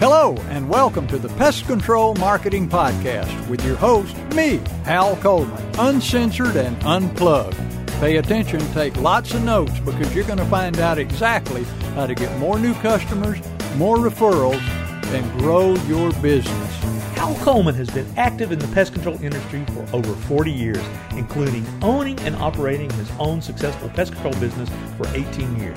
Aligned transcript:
Hello, 0.00 0.36
and 0.48 0.68
welcome 0.68 1.06
to 1.08 1.18
the 1.18 1.28
Pest 1.30 1.66
Control 1.66 2.14
Marketing 2.14 2.68
Podcast 2.68 3.48
with 3.48 3.64
your 3.64 3.76
host, 3.76 4.16
me, 4.34 4.60
Hal 4.84 5.16
Coleman, 5.16 5.62
uncensored 5.78 6.56
and 6.56 6.80
unplugged. 6.84 7.56
Pay 8.00 8.16
attention, 8.16 8.60
take 8.72 8.96
lots 8.96 9.34
of 9.34 9.42
notes 9.42 9.78
because 9.80 10.14
you're 10.14 10.24
going 10.24 10.38
to 10.38 10.44
find 10.46 10.78
out 10.78 10.98
exactly 10.98 11.64
how 11.94 12.06
to 12.06 12.14
get 12.14 12.36
more 12.38 12.58
new 12.58 12.74
customers, 12.74 13.38
more 13.76 13.96
referrals, 13.96 14.62
and 15.12 15.40
grow 15.40 15.74
your 15.86 16.12
business. 16.22 16.74
Hal 17.16 17.34
Coleman 17.42 17.74
has 17.74 17.90
been 17.90 18.06
active 18.16 18.52
in 18.52 18.60
the 18.60 18.68
pest 18.68 18.92
control 18.92 19.20
industry 19.22 19.64
for 19.74 19.84
over 19.92 20.14
40 20.14 20.52
years, 20.52 20.82
including 21.10 21.66
owning 21.82 22.18
and 22.20 22.36
operating 22.36 22.88
his 22.90 23.10
own 23.18 23.42
successful 23.42 23.88
pest 23.88 24.12
control 24.12 24.34
business 24.34 24.70
for 24.96 25.08
18 25.08 25.58
years. 25.58 25.76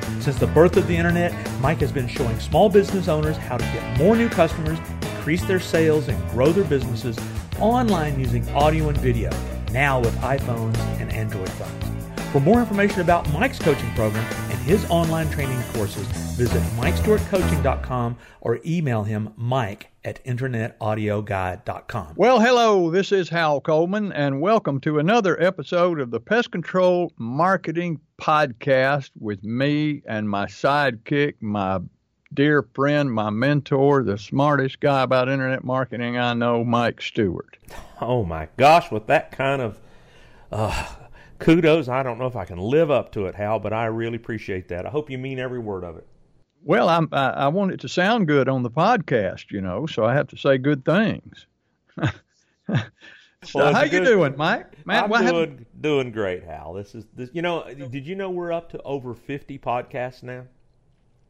Since 0.21 0.37
the 0.37 0.45
birth 0.45 0.77
of 0.77 0.85
the 0.87 0.95
Internet, 0.95 1.33
Mike 1.61 1.79
has 1.79 1.91
been 1.91 2.07
showing 2.07 2.39
small 2.39 2.69
business 2.69 3.07
owners 3.07 3.37
how 3.37 3.57
to 3.57 3.63
get 3.63 3.97
more 3.97 4.15
new 4.15 4.29
customers, 4.29 4.77
increase 5.01 5.43
their 5.45 5.59
sales, 5.59 6.09
and 6.09 6.29
grow 6.29 6.51
their 6.51 6.63
businesses 6.63 7.17
online 7.59 8.19
using 8.19 8.47
audio 8.49 8.89
and 8.89 8.97
video, 8.99 9.31
now 9.71 9.99
with 9.99 10.15
iPhones 10.17 10.77
and 10.99 11.11
Android 11.11 11.49
phones. 11.49 12.21
For 12.31 12.39
more 12.39 12.59
information 12.59 13.01
about 13.01 13.33
Mike's 13.33 13.57
coaching 13.57 13.89
program 13.95 14.23
and 14.51 14.59
his 14.59 14.87
online 14.91 15.27
training 15.31 15.61
courses, 15.73 16.05
visit 16.37 16.61
MikeStewartCoaching.com 16.77 18.15
or 18.41 18.59
email 18.63 19.03
him 19.03 19.33
mike 19.35 19.90
at 20.03 20.23
internetaudioguy.com. 20.25 22.13
Well, 22.15 22.39
hello, 22.39 22.89
this 22.89 23.11
is 23.11 23.29
Hal 23.29 23.61
Coleman, 23.61 24.11
and 24.11 24.41
welcome 24.41 24.79
to 24.81 24.99
another 24.99 25.41
episode 25.41 25.99
of 25.99 26.09
the 26.11 26.19
Pest 26.19 26.51
Control 26.51 27.11
Marketing 27.17 27.99
Podcast 28.19 29.11
with 29.19 29.43
me 29.43 30.01
and 30.07 30.29
my 30.29 30.45
sidekick, 30.45 31.35
my 31.39 31.79
dear 32.33 32.63
friend, 32.73 33.11
my 33.11 33.29
mentor, 33.29 34.03
the 34.03 34.17
smartest 34.17 34.79
guy 34.79 35.03
about 35.03 35.29
internet 35.29 35.63
marketing 35.63 36.17
I 36.17 36.33
know, 36.33 36.63
Mike 36.63 37.01
Stewart. 37.01 37.57
Oh 37.99 38.23
my 38.23 38.47
gosh, 38.57 38.89
with 38.91 39.07
that 39.07 39.31
kind 39.31 39.61
of 39.61 39.79
uh, 40.51 40.87
kudos, 41.39 41.89
I 41.89 42.01
don't 42.01 42.17
know 42.17 42.27
if 42.27 42.35
I 42.35 42.45
can 42.45 42.57
live 42.57 42.89
up 42.89 43.11
to 43.13 43.27
it, 43.27 43.35
Hal, 43.35 43.59
but 43.59 43.73
I 43.73 43.85
really 43.85 44.15
appreciate 44.15 44.69
that. 44.69 44.85
I 44.85 44.89
hope 44.89 45.09
you 45.09 45.17
mean 45.17 45.37
every 45.37 45.59
word 45.59 45.83
of 45.83 45.97
it. 45.97 46.07
Well, 46.63 46.89
I'm, 46.89 47.09
I, 47.11 47.29
I 47.29 47.47
want 47.47 47.71
it 47.71 47.79
to 47.81 47.89
sound 47.89 48.27
good 48.27 48.47
on 48.47 48.63
the 48.63 48.69
podcast, 48.69 49.51
you 49.51 49.61
know, 49.61 49.85
so 49.87 50.05
I 50.05 50.13
have 50.13 50.27
to 50.27 50.37
say 50.37 50.57
good 50.57 50.85
things. 50.85 51.47
so 52.01 52.09
Well, 53.55 53.73
how 53.73 53.81
it's 53.81 53.93
you 53.93 54.03
doing, 54.03 54.35
Mike? 54.37 54.85
Man, 54.85 55.11
I'm 55.11 55.25
doing 55.25 55.65
doing 55.79 56.11
great, 56.11 56.43
Hal. 56.43 56.73
This 56.73 56.93
is 56.93 57.05
this. 57.15 57.29
You 57.33 57.41
know, 57.41 57.63
did 57.73 58.05
you 58.05 58.15
know 58.15 58.29
we're 58.29 58.51
up 58.51 58.69
to 58.71 58.81
over 58.83 59.13
50 59.13 59.57
podcasts 59.59 60.23
now? 60.23 60.43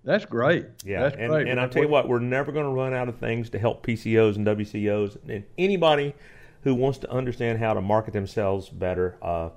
that's 0.04 0.26
great. 0.26 0.66
Yeah, 0.84 1.04
that's 1.04 1.16
and, 1.16 1.30
great. 1.30 1.48
and 1.48 1.60
I'll 1.60 1.70
tell 1.70 1.84
you 1.84 1.90
what, 1.90 2.08
we're 2.08 2.20
never 2.20 2.52
going 2.52 2.66
to 2.66 2.72
run 2.72 2.94
out 2.94 3.08
of 3.08 3.18
things 3.18 3.50
to 3.52 3.60
help 3.60 3.86
PCOs 3.86 4.36
and 4.36 4.46
WCOs 4.46 5.18
and 5.30 5.44
anybody 5.58 6.16
who 6.64 6.74
wants 6.76 6.98
to 7.00 7.12
understand 7.12 7.60
how 7.60 7.74
to 7.74 7.82
market 7.82 8.14
themselves 8.14 8.70
better. 8.70 9.18
Uh, 9.22 9.50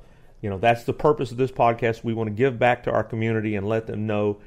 you 0.43 0.51
know, 0.51 0.59
that's 0.59 0.85
the 0.85 0.93
purpose 0.93 1.31
of 1.31 1.39
this 1.39 1.51
podcast. 1.51 2.05
We 2.05 2.13
want 2.13 2.29
to 2.29 2.35
give 2.35 2.59
back 2.59 2.83
to 2.85 2.91
our 2.91 3.03
community 3.05 3.57
and 3.57 3.67
let 3.67 3.87
them 3.87 4.07
know 4.07 4.39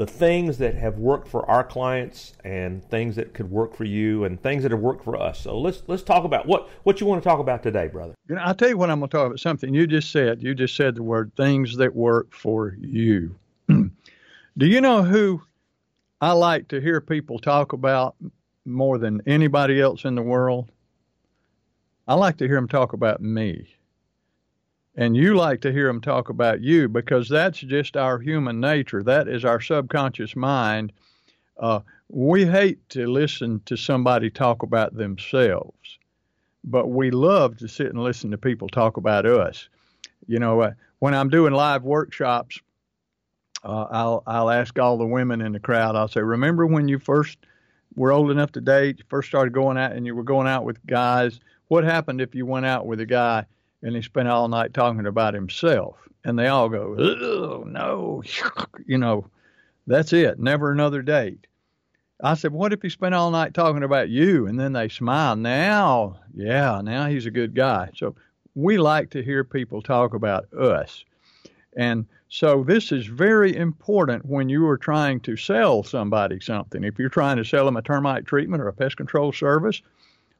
the 0.00 0.06
things 0.06 0.56
that 0.56 0.74
have 0.74 0.96
worked 0.96 1.28
for 1.28 1.44
our 1.44 1.62
clients 1.62 2.32
and 2.42 2.82
things 2.88 3.16
that 3.16 3.34
could 3.34 3.50
work 3.50 3.76
for 3.76 3.84
you 3.84 4.24
and 4.24 4.42
things 4.42 4.62
that 4.62 4.72
have 4.72 4.80
worked 4.80 5.04
for 5.04 5.14
us. 5.14 5.38
So 5.38 5.60
let's 5.60 5.82
let's 5.88 6.02
talk 6.02 6.24
about 6.24 6.46
what 6.46 6.70
what 6.84 7.02
you 7.02 7.06
want 7.06 7.22
to 7.22 7.28
talk 7.28 7.38
about 7.38 7.62
today, 7.62 7.86
brother. 7.88 8.14
You 8.26 8.36
know, 8.36 8.40
I'll 8.40 8.54
tell 8.54 8.70
you 8.70 8.78
what 8.78 8.88
I'm 8.88 9.00
going 9.00 9.10
to 9.10 9.14
talk 9.14 9.26
about. 9.26 9.40
Something 9.40 9.74
you 9.74 9.86
just 9.86 10.10
said. 10.10 10.42
You 10.42 10.54
just 10.54 10.74
said 10.74 10.94
the 10.94 11.02
word 11.02 11.32
things 11.36 11.76
that 11.76 11.94
work 11.94 12.32
for 12.32 12.78
you. 12.80 13.36
Do 13.68 13.90
you 14.66 14.80
know 14.80 15.02
who 15.02 15.42
I 16.22 16.32
like 16.32 16.68
to 16.68 16.80
hear 16.80 17.02
people 17.02 17.38
talk 17.38 17.74
about 17.74 18.16
more 18.64 18.96
than 18.96 19.20
anybody 19.26 19.82
else 19.82 20.06
in 20.06 20.14
the 20.14 20.22
world? 20.22 20.70
I 22.08 22.14
like 22.14 22.38
to 22.38 22.46
hear 22.46 22.56
them 22.56 22.68
talk 22.68 22.94
about 22.94 23.20
me. 23.20 23.68
And 24.96 25.16
you 25.16 25.36
like 25.36 25.60
to 25.62 25.72
hear 25.72 25.86
them 25.86 26.00
talk 26.00 26.28
about 26.28 26.60
you 26.60 26.88
because 26.88 27.28
that's 27.28 27.60
just 27.60 27.96
our 27.96 28.18
human 28.18 28.60
nature. 28.60 29.02
That 29.02 29.28
is 29.28 29.44
our 29.44 29.60
subconscious 29.60 30.34
mind. 30.34 30.92
Uh, 31.58 31.80
we 32.08 32.44
hate 32.44 32.88
to 32.90 33.06
listen 33.06 33.60
to 33.66 33.76
somebody 33.76 34.30
talk 34.30 34.62
about 34.62 34.94
themselves 34.94 35.98
but 36.64 36.88
we 36.88 37.10
love 37.10 37.56
to 37.58 37.68
sit 37.68 37.88
and 37.88 38.02
listen 38.02 38.30
to 38.30 38.38
people 38.38 38.68
talk 38.68 38.96
about 38.96 39.26
us. 39.26 39.68
You 40.26 40.38
know, 40.38 40.60
uh, 40.60 40.72
when 40.98 41.14
I'm 41.14 41.30
doing 41.30 41.52
live 41.52 41.82
workshops, 41.82 42.58
uh, 43.64 43.86
I'll 43.90 44.22
I'll 44.26 44.50
ask 44.50 44.78
all 44.78 44.98
the 44.98 45.06
women 45.06 45.40
in 45.40 45.52
the 45.52 45.60
crowd. 45.60 45.96
I'll 45.96 46.08
say, 46.08 46.20
"Remember 46.20 46.66
when 46.66 46.88
you 46.88 46.98
first 46.98 47.38
were 47.94 48.12
old 48.12 48.30
enough 48.30 48.52
to 48.52 48.60
date? 48.60 48.98
You 48.98 49.04
first 49.08 49.28
started 49.28 49.52
going 49.52 49.76
out, 49.76 49.92
and 49.92 50.06
you 50.06 50.14
were 50.14 50.22
going 50.22 50.46
out 50.46 50.64
with 50.64 50.84
guys. 50.86 51.40
What 51.68 51.84
happened 51.84 52.20
if 52.20 52.34
you 52.34 52.46
went 52.46 52.66
out 52.66 52.86
with 52.86 53.00
a 53.00 53.06
guy 53.06 53.46
and 53.82 53.96
he 53.96 54.02
spent 54.02 54.28
all 54.28 54.48
night 54.48 54.74
talking 54.74 55.06
about 55.06 55.34
himself?" 55.34 55.96
And 56.24 56.38
they 56.38 56.48
all 56.48 56.68
go, 56.68 56.96
"Oh 56.98 57.64
no," 57.66 58.22
you 58.86 58.98
know, 58.98 59.26
that's 59.86 60.12
it. 60.12 60.38
Never 60.38 60.72
another 60.72 61.02
date. 61.02 61.46
I 62.22 62.34
said, 62.34 62.52
what 62.52 62.72
if 62.72 62.82
he 62.82 62.88
spent 62.88 63.14
all 63.14 63.30
night 63.30 63.54
talking 63.54 63.82
about 63.82 64.10
you? 64.10 64.46
And 64.46 64.60
then 64.60 64.72
they 64.72 64.88
smile. 64.88 65.36
Now, 65.36 66.20
yeah, 66.34 66.80
now 66.82 67.06
he's 67.06 67.26
a 67.26 67.30
good 67.30 67.54
guy. 67.54 67.90
So 67.96 68.14
we 68.54 68.78
like 68.78 69.10
to 69.10 69.22
hear 69.22 69.42
people 69.44 69.80
talk 69.80 70.14
about 70.14 70.52
us. 70.52 71.04
And 71.76 72.06
so 72.28 72.62
this 72.62 72.92
is 72.92 73.06
very 73.06 73.56
important 73.56 74.26
when 74.26 74.48
you 74.48 74.66
are 74.68 74.76
trying 74.78 75.20
to 75.20 75.36
sell 75.36 75.82
somebody 75.82 76.40
something. 76.40 76.84
If 76.84 76.98
you're 76.98 77.08
trying 77.08 77.36
to 77.38 77.44
sell 77.44 77.64
them 77.64 77.76
a 77.76 77.82
termite 77.82 78.26
treatment 78.26 78.62
or 78.62 78.68
a 78.68 78.72
pest 78.72 78.96
control 78.96 79.32
service 79.32 79.80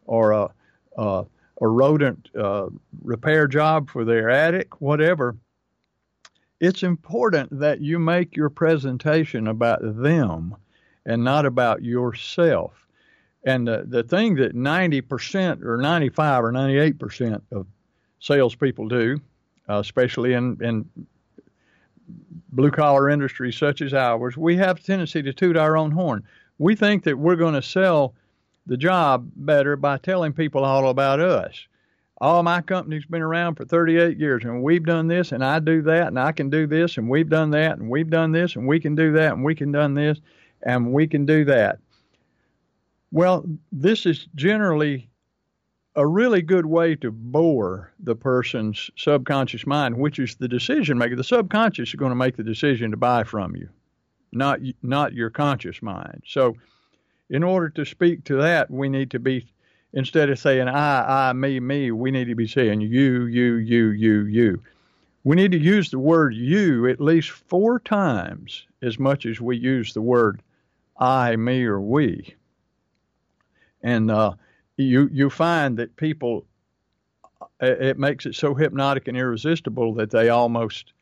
or 0.06 0.32
a, 0.32 0.50
a, 0.98 1.24
a 1.60 1.69
rodent 1.69 2.28
uh, 2.37 2.69
repair 3.03 3.47
job 3.47 3.91
for 3.91 4.04
their 4.04 4.31
attic, 4.31 4.81
whatever, 4.81 5.37
it's 6.60 6.82
important 6.82 7.59
that 7.59 7.81
you 7.81 7.98
make 7.98 8.37
your 8.37 8.50
presentation 8.50 9.47
about 9.47 9.81
them 9.82 10.56
and 11.06 11.25
not 11.25 11.47
about 11.47 11.82
yourself. 11.82 12.87
And 13.44 13.66
the, 13.66 13.84
the 13.87 14.03
thing 14.03 14.34
that 14.37 14.54
90% 14.54 15.65
or 15.65 15.78
95 15.78 16.44
or 16.44 16.53
98% 16.53 17.41
of 17.53 17.66
salespeople 18.21 18.88
do, 18.88 19.21
uh, 19.69 19.78
especially 19.78 20.34
in, 20.34 20.59
in 20.62 20.88
blue 22.53 22.71
collar 22.71 23.09
industries 23.09 23.56
such 23.56 23.81
as 23.81 23.94
ours, 23.94 24.37
we 24.37 24.56
have 24.56 24.78
a 24.78 24.82
tendency 24.82 25.22
to 25.22 25.32
toot 25.32 25.56
our 25.56 25.77
own 25.77 25.91
horn. 25.91 26.22
We 26.59 26.77
think 26.77 27.04
that 27.04 27.19
we're 27.19 27.37
going 27.37 27.54
to 27.54 27.62
sell 27.62 28.15
the 28.66 28.76
job 28.76 29.31
better 29.37 29.76
by 29.76 29.98
telling 29.98 30.32
people 30.32 30.65
all 30.65 30.88
about 30.88 31.21
us. 31.21 31.66
All 32.21 32.43
my 32.43 32.60
company's 32.60 33.06
been 33.06 33.22
around 33.22 33.54
for 33.54 33.65
38 33.65 34.19
years 34.19 34.44
and 34.44 34.62
we've 34.62 34.84
done 34.84 35.09
this 35.09 35.32
and 35.32 35.43
I 35.43 35.59
do 35.59 35.81
that 35.82 36.09
and 36.09 36.19
I 36.19 36.32
can 36.32 36.50
do 36.50 36.66
this 36.66 36.98
and 36.98 37.09
we've 37.09 37.31
done 37.31 37.50
that 37.53 37.78
and 37.78 37.88
we've 37.88 38.10
done 38.10 38.32
this 38.32 38.56
and 38.56 38.66
we 38.66 38.78
can 38.78 38.94
do 38.94 39.12
that 39.12 39.33
and 39.33 39.42
we 39.42 39.54
can 39.54 39.72
done 39.72 39.95
this 39.95 40.21
and 40.62 40.92
we 40.92 41.07
can 41.07 41.24
do 41.24 41.45
that. 41.47 41.78
Well, 43.10 43.45
this 43.72 44.07
is 44.07 44.28
generally 44.34 45.10
a 45.97 46.06
really 46.06 46.42
good 46.42 46.66
way 46.66 46.95
to 46.97 47.10
bore 47.10 47.92
the 47.98 48.15
person's 48.15 48.91
subconscious 48.97 49.66
mind, 49.66 49.97
which 49.98 50.18
is 50.18 50.36
the 50.36 50.48
decision 50.48 50.97
maker. 50.98 51.16
The 51.16 51.24
subconscious 51.24 51.89
is 51.89 51.95
going 51.95 52.10
to 52.10 52.16
make 52.16 52.36
the 52.36 52.45
decision 52.45 52.92
to 52.92 52.97
buy 52.97 53.24
from 53.24 53.56
you, 53.56 53.68
not 54.33 54.60
not 54.83 55.15
your 55.15 55.30
conscious 55.30 55.83
mind. 55.83 56.22
So, 56.27 56.54
in 57.30 57.42
order 57.44 57.68
to 57.71 57.84
speak 57.84 58.24
to 58.24 58.36
that, 58.36 58.71
we 58.71 58.88
need 58.88 59.10
to 59.12 59.18
be 59.18 59.47
instead 59.92 60.30
of 60.30 60.38
saying 60.38 60.68
I, 60.68 61.30
I, 61.30 61.32
me, 61.32 61.59
me, 61.60 61.91
we 61.91 62.10
need 62.10 62.27
to 62.27 62.34
be 62.34 62.47
saying 62.47 62.80
you, 62.80 63.27
you, 63.27 63.54
you, 63.56 63.88
you, 63.88 64.24
you. 64.24 64.62
We 65.24 65.36
need 65.36 65.53
to 65.53 65.59
use 65.59 65.91
the 65.91 65.98
word 65.98 66.34
you 66.34 66.88
at 66.88 67.00
least 67.00 67.30
four 67.30 67.80
times 67.80 68.66
as 68.82 68.98
much 68.98 69.27
as 69.27 69.41
we 69.41 69.56
use 69.56 69.92
the 69.92 70.00
word 70.00 70.42
I, 70.98 71.36
me, 71.36 71.65
or 71.65 71.80
we. 71.80 72.34
And 73.82 74.10
uh, 74.10 74.34
you 74.77 75.09
you 75.12 75.30
find 75.30 75.78
that 75.78 75.97
people 75.97 76.44
it 77.60 77.98
makes 77.98 78.27
it 78.27 78.34
so 78.34 78.54
hypnotic 78.54 79.09
and 79.09 79.16
irresistible 79.16 79.94
that 79.94 80.10
they 80.10 80.28
almost 80.28 80.92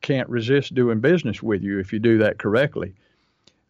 can't 0.00 0.28
resist 0.28 0.74
doing 0.74 1.00
business 1.00 1.42
with 1.42 1.62
you 1.62 1.78
if 1.78 1.92
you 1.92 1.98
do 1.98 2.18
that 2.18 2.38
correctly. 2.38 2.94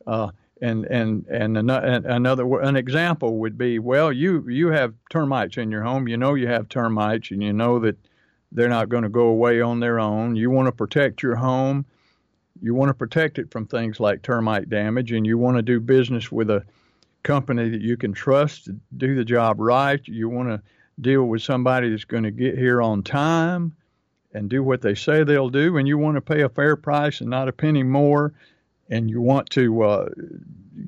Uh, 0.06 0.30
and 0.62 0.84
and 0.86 1.26
and 1.26 1.58
another 1.58 2.60
an 2.60 2.76
example 2.76 3.38
would 3.38 3.58
be 3.58 3.80
well 3.80 4.12
you 4.12 4.48
you 4.48 4.68
have 4.68 4.94
termites 5.10 5.56
in 5.58 5.70
your 5.70 5.82
home. 5.82 6.06
You 6.06 6.16
know 6.16 6.34
you 6.34 6.46
have 6.46 6.68
termites 6.68 7.32
and 7.32 7.42
you 7.42 7.52
know 7.52 7.80
that 7.80 7.96
they're 8.52 8.68
not 8.68 8.88
going 8.88 9.02
to 9.02 9.08
go 9.08 9.26
away 9.26 9.60
on 9.60 9.80
their 9.80 9.98
own. 9.98 10.36
You 10.36 10.50
want 10.50 10.66
to 10.66 10.72
protect 10.72 11.22
your 11.22 11.34
home. 11.34 11.84
You 12.62 12.74
want 12.74 12.90
to 12.90 12.94
protect 12.94 13.38
it 13.38 13.50
from 13.50 13.66
things 13.66 13.98
like 13.98 14.22
termite 14.22 14.70
damage 14.70 15.10
and 15.10 15.26
you 15.26 15.36
want 15.36 15.56
to 15.56 15.62
do 15.62 15.80
business 15.80 16.30
with 16.30 16.48
a 16.48 16.64
company 17.24 17.68
that 17.68 17.80
you 17.80 17.96
can 17.96 18.12
trust 18.12 18.66
to 18.66 18.76
do 18.96 19.16
the 19.16 19.24
job 19.24 19.56
right. 19.58 20.00
You 20.06 20.28
want 20.28 20.48
to 20.48 20.62
deal 21.00 21.24
with 21.24 21.42
somebody 21.42 21.90
that's 21.90 22.04
going 22.04 22.22
to 22.22 22.30
get 22.30 22.56
here 22.56 22.80
on 22.80 23.02
time 23.02 23.74
and 24.32 24.48
do 24.48 24.62
what 24.62 24.80
they 24.80 24.94
say 24.94 25.24
they'll 25.24 25.48
do 25.48 25.76
and 25.76 25.88
you 25.88 25.98
want 25.98 26.14
to 26.16 26.20
pay 26.20 26.42
a 26.42 26.48
fair 26.48 26.76
price 26.76 27.20
and 27.20 27.30
not 27.30 27.48
a 27.48 27.52
penny 27.52 27.82
more 27.82 28.32
and 28.90 29.08
you 29.08 29.20
want 29.20 29.50
to 29.50 29.82
uh, 29.82 30.08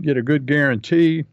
get 0.02 0.16
a 0.16 0.22
good 0.22 0.46
guarantee 0.46 1.24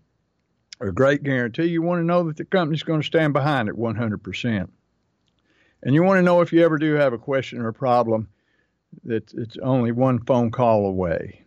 a 0.81 0.91
great 0.91 1.23
guarantee, 1.23 1.65
you 1.65 1.81
want 1.81 1.99
to 1.99 2.05
know 2.05 2.23
that 2.23 2.37
the 2.37 2.45
company's 2.45 2.83
going 2.83 3.01
to 3.01 3.05
stand 3.05 3.33
behind 3.33 3.69
it 3.69 3.75
100%. 3.75 4.67
And 5.83 5.95
you 5.95 6.03
want 6.03 6.17
to 6.17 6.23
know 6.23 6.41
if 6.41 6.51
you 6.51 6.63
ever 6.63 6.77
do 6.77 6.93
have 6.93 7.13
a 7.13 7.17
question 7.17 7.61
or 7.61 7.69
a 7.69 7.73
problem 7.73 8.27
that 9.05 9.33
it's 9.33 9.57
only 9.61 9.91
one 9.91 10.19
phone 10.25 10.51
call 10.51 10.85
away. 10.85 11.43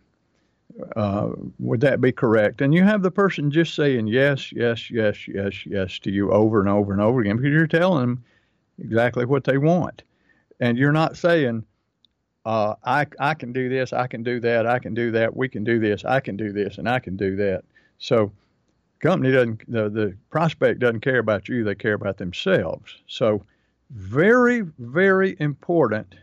Uh, 0.95 1.29
would 1.59 1.79
that 1.81 2.01
be 2.01 2.11
correct? 2.11 2.61
And 2.61 2.73
you 2.73 2.83
have 2.83 3.01
the 3.01 3.11
person 3.11 3.51
just 3.51 3.75
saying 3.75 4.07
yes, 4.07 4.51
yes, 4.51 4.89
yes, 4.91 5.27
yes, 5.27 5.65
yes 5.65 5.99
to 5.99 6.11
you 6.11 6.31
over 6.31 6.59
and 6.59 6.67
over 6.67 6.91
and 6.91 7.01
over 7.01 7.21
again 7.21 7.37
because 7.37 7.51
you're 7.51 7.67
telling 7.67 8.01
them 8.01 8.23
exactly 8.79 9.25
what 9.25 9.45
they 9.45 9.57
want. 9.57 10.03
And 10.59 10.77
you're 10.77 10.91
not 10.91 11.15
saying, 11.15 11.63
uh, 12.45 12.75
I, 12.83 13.07
I 13.19 13.33
can 13.33 13.51
do 13.51 13.69
this, 13.69 13.91
I 13.91 14.07
can 14.07 14.23
do 14.23 14.39
that, 14.41 14.67
I 14.67 14.79
can 14.79 14.93
do 14.93 15.11
that, 15.11 15.35
we 15.35 15.49
can 15.49 15.63
do 15.63 15.79
this, 15.79 16.05
I 16.05 16.19
can 16.19 16.37
do 16.37 16.51
this, 16.51 16.77
and 16.77 16.87
I 16.87 16.99
can 16.99 17.17
do 17.17 17.35
that. 17.37 17.63
So, 17.97 18.31
company 18.99 19.31
doesn't, 19.31 19.71
the, 19.71 19.89
the 19.89 20.17
prospect 20.29 20.79
doesn't 20.79 21.01
care 21.01 21.19
about 21.19 21.49
you, 21.49 21.63
they 21.63 21.75
care 21.75 21.93
about 21.93 22.17
themselves. 22.17 23.01
So, 23.07 23.43
very, 23.89 24.61
very 24.79 25.35
important 25.39 26.15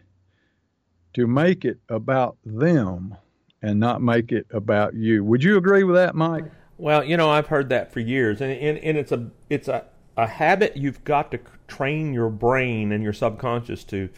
to 1.15 1.27
make 1.27 1.65
it 1.65 1.79
about 1.89 2.37
them 2.45 3.17
and 3.61 3.79
not 3.79 4.01
make 4.01 4.33
it 4.33 4.47
about 4.51 4.95
you. 4.95 5.25
Would 5.25 5.43
you 5.43 5.57
agree 5.57 5.85
with 5.85 5.97
that, 5.97 6.15
Mike? 6.15 6.45
Well, 6.79 7.05
you 7.05 7.17
know, 7.17 7.31
I've 7.31 7.49
heard 7.49 7.69
that 7.69 7.93
for 7.93 8.01
years, 8.01 8.41
and, 8.41 8.53
and, 8.53 8.79
and 8.79 8.97
it's 8.97 9.13
a 9.13 9.31
it's 9.51 9.69
a, 9.69 9.85
a 10.17 10.27
habit 10.27 10.77
you've 10.77 11.05
got 11.05 11.31
to 11.33 11.41
train 11.69 12.13
your 12.13 12.29
brain 12.29 12.93
and 12.93 13.03
your 13.03 13.13
subconscious 13.13 13.85
to 13.85 14.09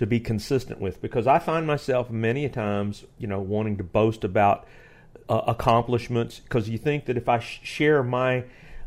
to 0.00 0.06
be 0.06 0.18
consistent 0.18 0.80
with 0.80 1.02
because 1.02 1.26
I 1.26 1.38
find 1.38 1.66
myself 1.66 2.08
many 2.08 2.48
times, 2.48 3.04
you 3.18 3.26
know, 3.26 3.38
wanting 3.38 3.76
to 3.76 3.84
boast 3.84 4.24
about 4.24 4.66
uh, 5.28 5.42
accomplishments 5.46 6.40
because 6.40 6.70
you 6.70 6.78
think 6.78 7.04
that 7.04 7.18
if 7.18 7.28
I 7.28 7.40
sh- 7.40 7.60
share 7.62 8.02
my 8.02 8.44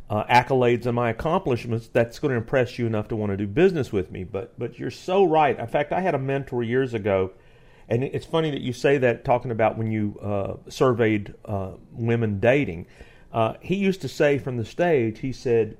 uh, 0.09 0.23
accolades 0.23 0.87
and 0.87 0.95
my 0.95 1.11
accomplishments, 1.11 1.87
that's 1.87 2.17
going 2.17 2.31
to 2.31 2.37
impress 2.37 2.79
you 2.79 2.87
enough 2.87 3.09
to 3.09 3.15
want 3.15 3.29
to 3.29 3.37
do 3.37 3.45
business 3.45 3.93
with 3.93 4.09
me. 4.09 4.23
But 4.23 4.57
but 4.57 4.79
you're 4.79 4.89
so 4.89 5.23
right. 5.23 5.59
In 5.59 5.67
fact, 5.67 5.91
I 5.91 6.01
had 6.01 6.15
a 6.15 6.17
mentor 6.17 6.63
years 6.63 6.95
ago, 6.95 7.29
and 7.87 8.03
it's 8.03 8.25
funny 8.25 8.49
that 8.49 8.61
you 8.61 8.73
say 8.73 8.97
that 8.97 9.23
talking 9.23 9.51
about 9.51 9.77
when 9.77 9.91
you 9.91 10.17
uh, 10.19 10.55
surveyed 10.67 11.35
uh, 11.45 11.73
women 11.91 12.39
dating. 12.39 12.87
Uh, 13.31 13.53
he 13.61 13.75
used 13.75 14.01
to 14.01 14.07
say 14.07 14.39
from 14.39 14.57
the 14.57 14.65
stage, 14.65 15.19
he 15.19 15.31
said, 15.31 15.77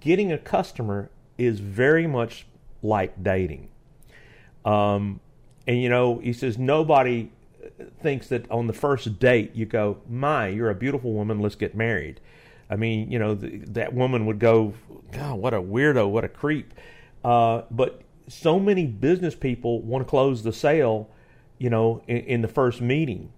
getting 0.00 0.32
a 0.32 0.38
customer 0.38 1.08
is 1.38 1.60
very 1.60 2.08
much 2.08 2.46
like 2.82 3.22
dating. 3.22 3.68
Um, 4.64 5.20
and 5.66 5.80
you 5.80 5.88
know, 5.88 6.18
he 6.18 6.32
says 6.32 6.58
nobody 6.58 7.30
thinks 8.00 8.28
that 8.28 8.50
on 8.50 8.66
the 8.66 8.72
first 8.72 9.18
date 9.18 9.54
you 9.54 9.66
go, 9.66 9.98
"My, 10.08 10.48
you're 10.48 10.70
a 10.70 10.74
beautiful 10.74 11.12
woman. 11.12 11.40
Let's 11.40 11.54
get 11.54 11.74
married." 11.74 12.20
I 12.70 12.76
mean, 12.76 13.10
you 13.10 13.18
know, 13.18 13.34
the, 13.34 13.58
that 13.68 13.92
woman 13.92 14.26
would 14.26 14.38
go, 14.38 14.74
"God, 15.12 15.38
what 15.38 15.54
a 15.54 15.60
weirdo, 15.60 16.08
what 16.08 16.24
a 16.24 16.28
creep." 16.28 16.74
Uh, 17.24 17.62
but 17.70 18.02
so 18.28 18.58
many 18.58 18.86
business 18.86 19.34
people 19.34 19.80
want 19.82 20.04
to 20.04 20.08
close 20.08 20.42
the 20.42 20.52
sale, 20.52 21.08
you 21.58 21.70
know, 21.70 22.02
in, 22.06 22.18
in 22.18 22.42
the 22.42 22.48
first 22.48 22.80
meeting. 22.80 23.32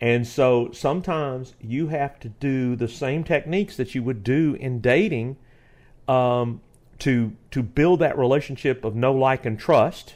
And 0.00 0.26
so 0.26 0.70
sometimes 0.72 1.54
you 1.60 1.88
have 1.88 2.20
to 2.20 2.28
do 2.28 2.76
the 2.76 2.88
same 2.88 3.24
techniques 3.24 3.76
that 3.76 3.94
you 3.94 4.02
would 4.04 4.22
do 4.22 4.56
in 4.60 4.80
dating 4.80 5.36
um, 6.06 6.60
to 7.00 7.32
to 7.50 7.62
build 7.62 8.00
that 8.00 8.16
relationship 8.16 8.84
of 8.84 8.94
no 8.94 9.12
like, 9.12 9.44
and 9.44 9.58
trust 9.58 10.14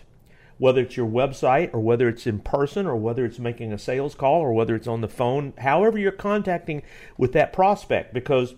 whether 0.63 0.83
it's 0.83 0.97
your 0.97 1.09
website 1.09 1.69
or 1.75 1.81
whether 1.81 2.09
it's 2.09 2.25
in 2.25 2.39
person 2.39 2.87
or 2.87 2.95
whether 2.95 3.25
it's 3.25 3.41
making 3.41 3.73
a 3.73 3.79
sales 3.79 4.15
call 4.15 4.41
or 4.41 4.53
whether 4.53 4.77
it's 4.77 4.87
on 4.87 5.01
the 5.01 5.09
phone, 5.09 5.53
however 5.59 5.99
you're 5.99 6.13
contacting 6.13 6.81
with 7.19 7.33
that 7.33 7.53
prospect. 7.53 8.15
Because 8.15 8.55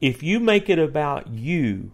if 0.00 0.22
you 0.22 0.38
make 0.38 0.70
it 0.70 0.78
about 0.78 1.30
you, 1.30 1.90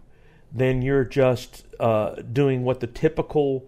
then 0.51 0.83
you're 0.83 1.03
just 1.03 1.65
uh, 1.79 2.11
doing 2.31 2.63
what 2.63 2.79
the 2.79 2.85
typical 2.85 3.65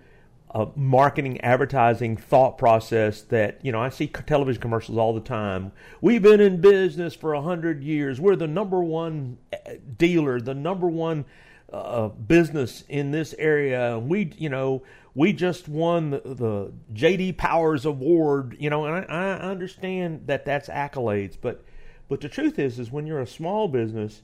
uh, 0.52 0.68
marketing 0.76 1.42
advertising 1.42 2.16
thought 2.16 2.60
process 2.60 3.24
that 3.24 3.60
you 3.66 3.72
know 3.72 3.82
I 3.82 3.90
see 3.90 4.06
television 4.06 4.62
commercials 4.62 5.00
all 5.00 5.16
the 5.16 5.20
time. 5.20 5.72
We've 6.00 6.22
been 6.22 6.40
in 6.40 6.62
business 6.62 7.16
for 7.16 7.34
a 7.34 7.42
hundred 7.42 7.82
years. 7.82 8.22
We're 8.22 8.36
the 8.36 8.46
number 8.46 8.84
one 8.84 9.40
uh, 9.52 9.72
dealer, 9.98 10.40
the 10.40 10.54
number 10.54 10.88
one 10.88 11.26
uh, 11.72 12.08
business 12.08 12.84
in 12.88 13.12
this 13.12 13.36
area. 13.38 14.00
We, 14.00 14.32
you 14.38 14.50
know, 14.50 14.84
we 15.18 15.34
just 15.34 15.68
won 15.68 16.12
the, 16.12 16.20
the 16.24 16.72
J.D. 16.94 17.34
Powers 17.34 17.86
Award, 17.86 18.56
you 18.60 18.70
know, 18.70 18.86
and 18.86 19.04
I, 19.10 19.32
I 19.32 19.40
understand 19.40 20.28
that 20.28 20.46
that's 20.46 20.70
accolades, 20.70 21.36
but 21.42 21.64
but 22.08 22.22
the 22.22 22.30
truth 22.30 22.60
is, 22.60 22.78
is 22.78 22.92
when 22.92 23.08
you're 23.08 23.20
a 23.20 23.26
small 23.26 23.68
business, 23.68 24.22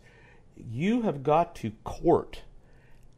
you 0.55 1.01
have 1.01 1.23
got 1.23 1.55
to 1.55 1.71
court 1.83 2.41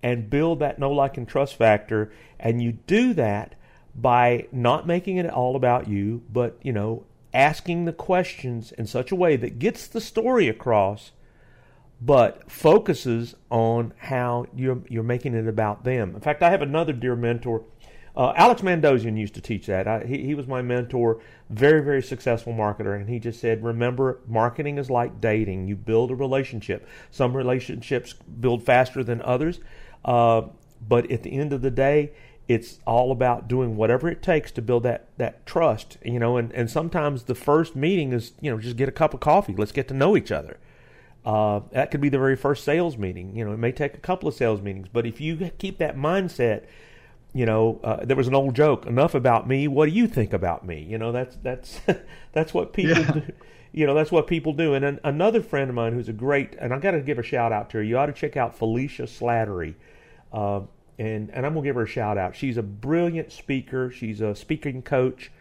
and 0.01 0.29
build 0.29 0.59
that 0.59 0.79
know, 0.79 0.89
like, 0.89 1.17
and 1.17 1.27
trust 1.27 1.55
factor, 1.57 2.13
and 2.39 2.63
you 2.63 2.71
do 2.87 3.13
that 3.13 3.55
by 3.93 4.47
not 4.53 4.87
making 4.87 5.17
it 5.17 5.29
all 5.29 5.57
about 5.57 5.89
you, 5.89 6.23
but 6.31 6.57
you 6.61 6.71
know, 6.71 7.03
asking 7.33 7.83
the 7.83 7.93
questions 7.93 8.71
in 8.71 8.87
such 8.87 9.11
a 9.11 9.15
way 9.15 9.35
that 9.35 9.59
gets 9.59 9.85
the 9.85 9.99
story 9.99 10.47
across 10.47 11.11
but 12.01 12.49
focuses 12.51 13.35
on 13.49 13.93
how 13.97 14.45
you're, 14.55 14.81
you're 14.89 15.03
making 15.03 15.33
it 15.33 15.47
about 15.47 15.83
them. 15.83 16.13
In 16.15 16.21
fact, 16.21 16.43
I 16.43 16.49
have 16.49 16.61
another 16.61 16.93
dear 16.93 17.15
mentor. 17.15 17.63
Uh, 18.15 18.31
Alex 18.37 18.61
Mandossian 18.61 19.17
used 19.17 19.33
to 19.35 19.41
teach 19.41 19.65
that. 19.65 19.87
I, 19.87 20.05
he, 20.05 20.23
he 20.23 20.35
was 20.35 20.47
my 20.47 20.61
mentor, 20.61 21.19
very, 21.49 21.83
very 21.83 22.01
successful 22.01 22.53
marketer, 22.53 22.95
and 22.95 23.09
he 23.09 23.19
just 23.19 23.41
said, 23.41 23.63
Remember, 23.63 24.19
marketing 24.25 24.77
is 24.77 24.89
like 24.89 25.19
dating. 25.19 25.67
You 25.67 25.75
build 25.75 26.11
a 26.11 26.15
relationship. 26.15 26.87
Some 27.11 27.35
relationships 27.35 28.13
build 28.13 28.63
faster 28.63 29.03
than 29.03 29.21
others, 29.21 29.59
uh, 30.05 30.43
but 30.87 31.11
at 31.11 31.23
the 31.23 31.33
end 31.33 31.51
of 31.51 31.61
the 31.61 31.71
day, 31.71 32.11
it's 32.47 32.79
all 32.85 33.11
about 33.11 33.47
doing 33.47 33.75
whatever 33.75 34.07
it 34.07 34.21
takes 34.21 34.51
to 34.51 34.61
build 34.61 34.83
that, 34.83 35.09
that 35.17 35.45
trust, 35.45 35.97
you 36.03 36.19
know, 36.19 36.37
and, 36.37 36.51
and 36.53 36.69
sometimes 36.69 37.23
the 37.23 37.35
first 37.35 37.75
meeting 37.75 38.13
is, 38.13 38.33
you 38.39 38.51
know, 38.51 38.59
just 38.59 38.77
get 38.77 38.87
a 38.87 38.91
cup 38.91 39.13
of 39.13 39.19
coffee. 39.19 39.55
Let's 39.57 39.71
get 39.71 39.87
to 39.87 39.93
know 39.93 40.15
each 40.15 40.31
other. 40.31 40.59
Uh, 41.25 41.61
that 41.71 41.89
could 41.89 42.01
be 42.01 42.09
the 42.09 42.19
very 42.19 42.35
first 42.35 42.63
sales 42.63 42.97
meeting. 42.97 43.35
You 43.35 43.45
know, 43.45 43.53
it 43.53 43.57
may 43.57 43.71
take 43.71 43.95
a 43.95 43.99
couple 43.99 44.29
of 44.29 44.35
sales 44.35 44.61
meetings, 44.61 44.87
but 44.91 45.07
if 45.07 45.19
you 45.19 45.51
keep 45.57 45.79
that 45.79 45.97
mindset, 45.97 46.65
you 47.33 47.45
know, 47.45 47.79
uh, 47.83 48.05
there 48.05 48.15
was 48.15 48.27
an 48.27 48.35
old 48.35 48.55
joke. 48.55 48.85
Enough 48.85 49.15
about 49.15 49.47
me. 49.47 49.67
What 49.67 49.87
do 49.87 49.91
you 49.91 50.07
think 50.07 50.33
about 50.33 50.65
me? 50.65 50.83
You 50.83 50.97
know, 50.97 51.11
that's 51.11 51.35
that's 51.37 51.81
that's 52.31 52.53
what 52.53 52.73
people 52.73 52.97
yeah. 52.97 53.11
do. 53.11 53.23
You 53.71 53.85
know, 53.85 53.93
that's 53.93 54.11
what 54.11 54.27
people 54.27 54.53
do. 54.53 54.73
And 54.73 54.85
an, 54.85 54.99
another 55.03 55.41
friend 55.41 55.69
of 55.69 55.75
mine 55.75 55.93
who's 55.93 56.07
a 56.07 56.13
great, 56.13 56.55
and 56.59 56.73
I 56.73 56.79
got 56.79 56.91
to 56.91 57.01
give 57.01 57.19
a 57.19 57.23
shout 57.23 57.51
out 57.51 57.71
to 57.71 57.77
her. 57.77 57.83
You 57.83 57.97
ought 57.97 58.05
to 58.05 58.13
check 58.13 58.37
out 58.37 58.57
Felicia 58.57 59.03
Slattery. 59.03 59.75
Uh, 60.31 60.61
and 60.97 61.29
and 61.31 61.45
I'm 61.45 61.53
gonna 61.53 61.65
give 61.65 61.75
her 61.75 61.83
a 61.83 61.87
shout 61.87 62.17
out. 62.17 62.35
She's 62.35 62.57
a 62.57 62.63
brilliant 62.63 63.31
speaker. 63.31 63.89
She's 63.89 64.21
a 64.21 64.35
speaking 64.35 64.81
coach, 64.81 65.31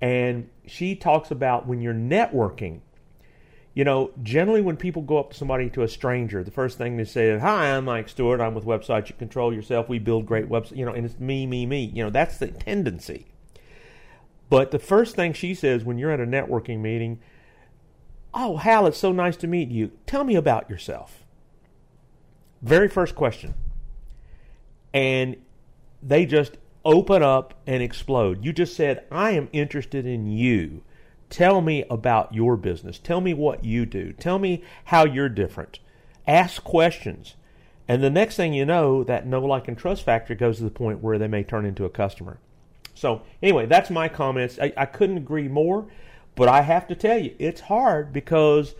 and 0.00 0.48
she 0.66 0.94
talks 0.94 1.30
about 1.30 1.66
when 1.66 1.80
you're 1.80 1.94
networking 1.94 2.80
you 3.74 3.84
know, 3.84 4.10
generally 4.22 4.60
when 4.60 4.76
people 4.76 5.02
go 5.02 5.18
up 5.18 5.30
to 5.30 5.36
somebody, 5.36 5.70
to 5.70 5.82
a 5.82 5.88
stranger, 5.88 6.44
the 6.44 6.50
first 6.50 6.76
thing 6.76 6.96
they 6.96 7.04
say 7.04 7.30
is, 7.30 7.40
Hi, 7.40 7.74
I'm 7.74 7.86
Mike 7.86 8.08
Stewart. 8.08 8.40
I'm 8.40 8.54
with 8.54 8.64
Websites 8.64 9.08
You 9.08 9.14
Control 9.14 9.54
Yourself. 9.54 9.88
We 9.88 9.98
build 9.98 10.26
great 10.26 10.48
websites, 10.48 10.76
you 10.76 10.84
know, 10.84 10.92
and 10.92 11.06
it's 11.06 11.18
me, 11.18 11.46
me, 11.46 11.64
me. 11.64 11.90
You 11.94 12.04
know, 12.04 12.10
that's 12.10 12.36
the 12.36 12.48
tendency. 12.48 13.26
But 14.50 14.70
the 14.70 14.78
first 14.78 15.16
thing 15.16 15.32
she 15.32 15.54
says 15.54 15.84
when 15.84 15.96
you're 15.96 16.10
at 16.10 16.20
a 16.20 16.26
networking 16.26 16.80
meeting, 16.80 17.20
Oh, 18.34 18.56
Hal, 18.56 18.86
it's 18.86 18.98
so 18.98 19.12
nice 19.12 19.36
to 19.38 19.46
meet 19.46 19.70
you. 19.70 19.92
Tell 20.06 20.24
me 20.24 20.34
about 20.34 20.68
yourself. 20.68 21.24
Very 22.60 22.88
first 22.88 23.14
question. 23.14 23.54
And 24.92 25.36
they 26.02 26.26
just 26.26 26.56
open 26.84 27.22
up 27.22 27.54
and 27.66 27.82
explode. 27.82 28.44
You 28.44 28.52
just 28.52 28.74
said, 28.74 29.04
I 29.10 29.30
am 29.30 29.48
interested 29.52 30.06
in 30.06 30.26
you. 30.26 30.82
Tell 31.32 31.62
me 31.62 31.82
about 31.88 32.34
your 32.34 32.58
business. 32.58 32.98
Tell 32.98 33.22
me 33.22 33.32
what 33.32 33.64
you 33.64 33.86
do. 33.86 34.12
Tell 34.12 34.38
me 34.38 34.62
how 34.84 35.06
you're 35.06 35.30
different. 35.30 35.78
Ask 36.26 36.62
questions. 36.62 37.36
And 37.88 38.02
the 38.02 38.10
next 38.10 38.36
thing 38.36 38.52
you 38.52 38.66
know, 38.66 39.02
that 39.04 39.26
know, 39.26 39.40
like, 39.40 39.66
and 39.66 39.78
trust 39.78 40.04
factor 40.04 40.34
goes 40.34 40.58
to 40.58 40.64
the 40.64 40.70
point 40.70 41.00
where 41.00 41.16
they 41.16 41.28
may 41.28 41.42
turn 41.42 41.64
into 41.64 41.86
a 41.86 41.88
customer. 41.88 42.38
So 42.94 43.22
anyway, 43.42 43.64
that's 43.64 43.88
my 43.88 44.10
comments. 44.10 44.58
I, 44.60 44.74
I 44.76 44.84
couldn't 44.84 45.16
agree 45.16 45.48
more, 45.48 45.86
but 46.34 46.50
I 46.50 46.60
have 46.60 46.86
to 46.88 46.94
tell 46.94 47.16
you, 47.16 47.34
it's 47.38 47.62
hard 47.62 48.12
because 48.12 48.74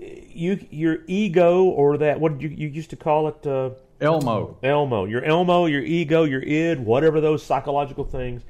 you 0.00 0.66
your 0.70 1.00
ego 1.06 1.64
or 1.64 1.98
that 1.98 2.20
what 2.20 2.38
did 2.38 2.50
you 2.50 2.56
you 2.56 2.68
used 2.68 2.88
to 2.90 2.96
call 2.96 3.28
it 3.28 3.46
uh, 3.46 3.70
Elmo. 4.00 4.56
Elmo, 4.62 5.04
your 5.04 5.22
Elmo, 5.22 5.66
your 5.66 5.82
ego, 5.82 6.24
your 6.24 6.42
id, 6.42 6.80
whatever 6.80 7.20
those 7.20 7.42
psychological 7.42 8.04
things 8.04 8.40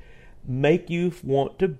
make 0.47 0.89
you 0.89 1.13
want 1.25 1.59
to 1.59 1.77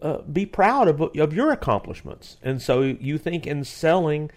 uh, 0.00 0.18
be 0.22 0.46
proud 0.46 0.88
of 0.88 1.00
of 1.16 1.34
your 1.34 1.50
accomplishments, 1.52 2.36
and 2.42 2.60
so 2.62 2.82
you 2.82 3.18
think 3.18 3.46
in 3.46 3.64
selling. 3.64 4.30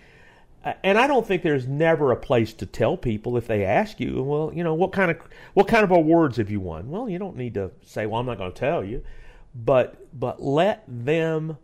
uh, 0.64 0.74
And 0.84 0.98
I 0.98 1.08
don't 1.08 1.25
think 1.25 1.44
there's 1.44 1.68
never 1.68 2.12
a 2.12 2.16
place 2.18 2.54
to 2.54 2.66
tell 2.66 2.98
people 2.98 3.38
if 3.38 3.48
they 3.48 3.64
ask 3.64 4.00
you, 4.00 4.24
well, 4.24 4.52
you 4.54 4.64
know, 4.64 4.74
what 4.74 4.92
kind 4.92 5.12
of 5.12 5.18
what 5.54 5.68
kind 5.68 5.84
of 5.84 5.92
awards 5.92 6.38
have 6.38 6.50
you 6.50 6.60
won? 6.60 6.90
Well, 6.90 7.08
you 7.10 7.20
don't 7.20 7.38
need 7.38 7.54
to 7.54 7.72
say, 7.84 8.06
well, 8.06 8.20
I'm 8.20 8.25
not 8.25 8.38
going 8.38 8.52
to 8.52 8.60
tell 8.60 8.84
you, 8.84 9.04
but 9.54 10.08
but 10.20 10.42
let 10.42 10.84
them, 10.88 11.58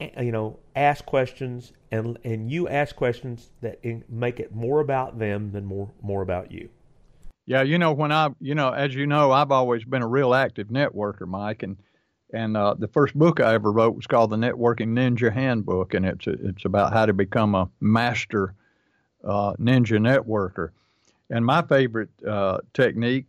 you 0.00 0.32
know, 0.32 0.58
ask 0.74 1.06
questions 1.06 1.72
and 1.90 2.18
and 2.24 2.50
you 2.50 2.68
ask 2.68 2.94
questions 2.96 3.50
that 3.62 3.78
make 4.10 4.38
it 4.40 4.54
more 4.54 4.80
about 4.80 5.18
them 5.18 5.52
than 5.52 5.64
more 5.64 5.90
more 6.02 6.22
about 6.22 6.52
you. 6.52 6.68
Yeah, 7.48 7.62
you 7.62 7.78
know 7.78 7.92
when 7.92 8.10
I, 8.10 8.30
you 8.40 8.56
know, 8.56 8.70
as 8.70 8.94
you 8.94 9.06
know, 9.06 9.30
I've 9.30 9.52
always 9.52 9.84
been 9.84 10.02
a 10.02 10.06
real 10.08 10.34
active 10.34 10.66
networker, 10.66 11.28
Mike, 11.28 11.62
and 11.62 11.76
and 12.36 12.56
uh, 12.56 12.74
the 12.78 12.88
first 12.88 13.14
book 13.14 13.40
I 13.40 13.54
ever 13.54 13.72
wrote 13.72 13.96
was 13.96 14.06
called 14.06 14.30
the 14.30 14.36
Networking 14.36 14.88
Ninja 14.88 15.32
Handbook, 15.32 15.94
and 15.94 16.04
it's 16.04 16.26
it's 16.26 16.64
about 16.66 16.92
how 16.92 17.06
to 17.06 17.14
become 17.14 17.54
a 17.54 17.68
master 17.80 18.54
uh, 19.24 19.54
ninja 19.54 19.98
networker. 19.98 20.70
And 21.30 21.44
my 21.44 21.62
favorite 21.62 22.10
uh, 22.24 22.58
technique 22.74 23.24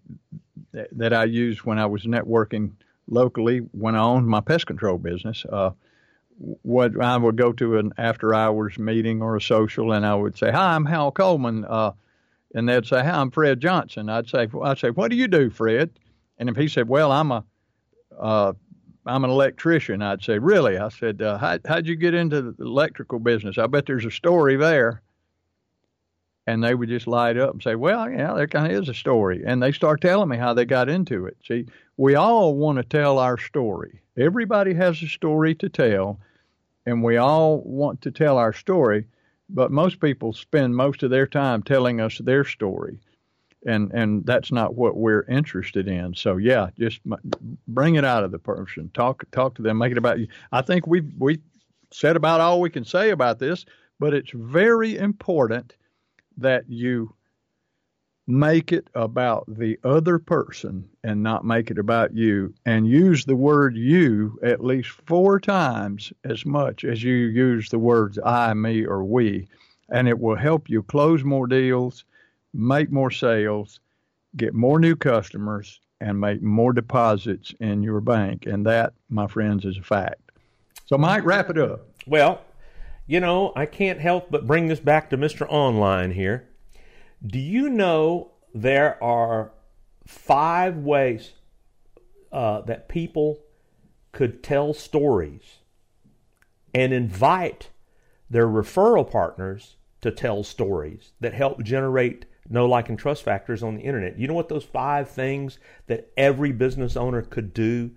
that, 0.92 1.14
I 1.14 1.24
used 1.24 1.64
when 1.64 1.80
I 1.80 1.86
was 1.86 2.04
networking 2.04 2.72
locally 3.08 3.60
when 3.72 3.96
I 3.96 4.00
owned 4.00 4.28
my 4.28 4.42
pest 4.42 4.68
control 4.68 4.98
business, 4.98 5.46
uh, 5.52 5.72
what 6.62 7.02
I 7.02 7.18
would 7.18 7.38
go 7.38 7.54
to 7.54 7.80
an 7.80 7.94
after 7.98 8.36
hours 8.36 8.78
meeting 8.78 9.22
or 9.22 9.38
a 9.38 9.42
social, 9.42 9.94
and 9.94 10.06
I 10.06 10.14
would 10.14 10.38
say, 10.38 10.52
"Hi, 10.52 10.76
I'm 10.76 10.86
Hal 10.86 11.12
Coleman." 11.12 11.66
Uh, 11.66 11.94
and 12.54 12.68
they'd 12.68 12.86
say, 12.86 13.02
"Hi, 13.02 13.22
I'm 13.22 13.32
Fred 13.32 13.62
Johnson." 13.62 14.10
I'd 14.10 14.28
say, 14.28 14.48
"I'd 14.62 14.78
say, 14.78 14.90
what 14.90 15.10
do 15.10 15.16
you 15.16 15.28
do, 15.30 15.50
Fred?" 15.50 15.92
And 16.38 16.50
if 16.50 16.58
he 16.58 16.68
said, 16.68 16.88
"Well, 16.90 17.12
I'm 17.12 17.32
a, 17.32 17.44
uh, 18.20 18.54
I'm 19.08 19.24
an 19.24 19.30
electrician," 19.30 20.02
I'd 20.02 20.24
say, 20.24 20.38
"Really?" 20.38 20.78
I 20.78 20.90
said, 20.90 21.22
uh, 21.22 21.38
How, 21.38 21.58
"How'd 21.66 21.88
you 21.88 21.96
get 21.96 22.14
into 22.14 22.42
the 22.42 22.64
electrical 22.64 23.20
business?" 23.20 23.58
I 23.58 23.68
bet 23.68 23.86
there's 23.86 24.06
a 24.06 24.12
story 24.12 24.56
there. 24.56 25.02
And 26.46 26.64
they 26.64 26.76
would 26.76 26.90
just 26.90 27.08
light 27.08 27.38
up 27.38 27.54
and 27.54 27.64
say, 27.64 27.76
"Well, 27.76 28.10
yeah, 28.10 28.34
there 28.34 28.48
kind 28.48 28.72
of 28.72 28.82
is 28.82 28.90
a 28.90 28.94
story." 28.94 29.44
And 29.46 29.62
they 29.62 29.72
start 29.72 30.02
telling 30.02 30.30
me 30.30 30.38
how 30.38 30.54
they 30.54 30.66
got 30.66 30.90
into 30.90 31.26
it. 31.26 31.38
See, 31.46 31.66
we 31.98 32.16
all 32.16 32.56
want 32.56 32.78
to 32.78 32.84
tell 32.84 33.20
our 33.20 33.38
story. 33.38 34.02
Everybody 34.16 34.74
has 34.76 35.02
a 35.02 35.08
story 35.08 35.56
to 35.56 35.70
tell, 35.70 36.20
and 36.86 37.04
we 37.04 37.18
all 37.18 37.62
want 37.62 38.02
to 38.04 38.12
tell 38.12 38.38
our 38.38 38.54
story 38.54 39.08
but 39.50 39.72
most 39.72 40.00
people 40.00 40.34
spend 40.34 40.76
most 40.76 41.04
of 41.04 41.10
their 41.10 41.28
time 41.28 41.64
telling 41.64 42.02
us 42.02 42.18
their 42.18 42.44
story 42.44 43.00
and 43.68 43.92
and 43.94 44.26
that's 44.26 44.52
not 44.52 44.76
what 44.76 44.98
we're 44.98 45.24
interested 45.24 45.88
in 45.88 46.14
so 46.14 46.38
yeah 46.38 46.70
just 46.80 47.02
bring 47.68 47.96
it 47.96 48.06
out 48.06 48.24
of 48.24 48.32
the 48.32 48.40
person 48.40 48.90
talk 48.94 49.24
talk 49.32 49.54
to 49.56 49.62
them 49.62 49.78
make 49.78 49.92
it 49.92 49.98
about 49.98 50.20
you 50.20 50.28
i 50.52 50.62
think 50.62 50.88
we 50.88 51.02
we 51.20 51.40
said 51.92 52.16
about 52.16 52.42
all 52.42 52.60
we 52.60 52.70
can 52.70 52.86
say 52.86 53.12
about 53.12 53.40
this 53.40 53.66
but 54.00 54.14
it's 54.14 54.32
very 54.32 54.98
important 54.98 55.76
that 56.38 56.64
you 56.70 57.14
make 58.28 58.74
it 58.74 58.90
about 58.94 59.46
the 59.48 59.80
other 59.86 60.20
person 60.20 60.88
and 61.04 61.24
not 61.24 61.46
make 61.46 61.72
it 61.72 61.80
about 61.80 62.14
you 62.14 62.54
and 62.66 62.88
use 62.88 63.24
the 63.24 63.36
word 63.36 63.76
you 63.78 64.38
at 64.44 64.64
least 64.64 64.90
four 64.90 65.40
times 65.40 66.12
as 66.26 66.46
much 66.46 66.84
as 66.84 67.02
you 67.02 67.14
use 67.14 67.70
the 67.70 67.80
words 67.80 68.20
I, 68.24 68.54
me, 68.54 68.86
or 68.86 69.06
we. 69.06 69.48
And 69.90 70.10
it 70.10 70.20
will 70.20 70.36
help 70.36 70.70
you 70.70 70.84
close 70.84 71.24
more 71.24 71.48
deals, 71.48 72.04
make 72.54 72.92
more 72.92 73.12
sales, 73.12 73.80
get 74.36 74.54
more 74.54 74.80
new 74.80 74.96
customers, 74.96 75.80
and 76.00 76.20
make 76.20 76.42
more 76.42 76.74
deposits 76.74 77.54
in 77.60 77.82
your 77.82 78.02
bank. 78.02 78.46
And 78.46 78.66
that, 78.66 78.94
my 79.10 79.28
friends, 79.28 79.66
is 79.66 79.78
a 79.78 79.84
fact. 79.84 80.32
So, 80.86 80.98
Mike, 80.98 81.26
wrap 81.26 81.50
it 81.50 81.58
up. 81.58 81.88
Well, 82.06 82.42
you 83.08 83.20
know, 83.20 83.54
I 83.56 83.66
can't 83.66 84.00
help 84.00 84.30
but 84.30 84.46
bring 84.46 84.68
this 84.68 84.80
back 84.80 85.10
to 85.10 85.18
Mr. 85.18 85.48
Online 85.50 86.12
here. 86.12 86.48
Do 87.26 87.40
you 87.40 87.70
know 87.70 88.32
there 88.54 89.02
are 89.04 89.52
five 90.06 90.78
ways 90.78 91.32
uh, 92.32 92.62
that 92.62 92.90
people 92.90 93.40
could 94.12 94.44
tell 94.44 94.74
stories 94.74 95.60
and 96.74 96.94
invite 96.94 97.70
their 98.30 98.48
referral 98.48 99.10
partners 99.10 99.77
to 100.02 100.12
tell 100.12 100.44
stories 100.44 101.14
that 101.20 101.34
help 101.34 101.64
generate 101.64 102.26
no 102.50 102.66
like, 102.66 102.88
and 102.90 102.98
trust 102.98 103.24
factors 103.24 103.64
on 103.64 103.76
the 103.76 103.82
internet? 103.82 104.18
You 104.18 104.28
know 104.28 104.34
what 104.34 104.50
those 104.50 104.64
five 104.64 105.10
things 105.10 105.60
that 105.88 106.12
every 106.16 106.52
business 106.52 106.96
owner 106.96 107.22
could 107.22 107.54
do 107.54 107.92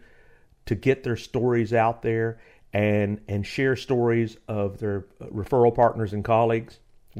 to 0.66 0.75
get 0.75 1.02
their 1.02 1.16
stories 1.16 1.73
out 1.73 2.02
there 2.02 2.40
and 2.73 3.21
and 3.28 3.47
share 3.47 3.76
stories 3.76 4.37
of 4.49 4.78
their 4.78 5.07
referral 5.21 5.75
partners 5.75 6.12
and 6.12 6.25
colleagues? 6.25 6.78